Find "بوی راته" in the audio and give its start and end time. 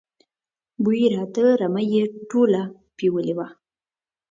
0.83-1.45